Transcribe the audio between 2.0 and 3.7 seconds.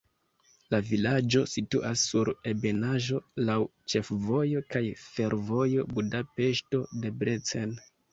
sur ebenaĵo, laŭ